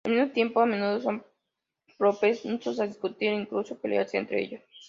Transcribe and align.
Al 0.03 0.13
mismo 0.13 0.29
tiempo, 0.31 0.59
a 0.61 0.65
menudo 0.65 0.99
son 0.99 1.23
propensos 1.99 2.79
a 2.79 2.87
discutir 2.87 3.29
e 3.33 3.35
incluso 3.35 3.77
pelearse 3.77 4.17
entre 4.17 4.41
ellos. 4.41 4.61